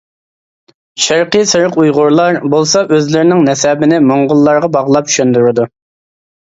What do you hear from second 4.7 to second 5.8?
باغلاپ چۈشەندۈرىدۇ.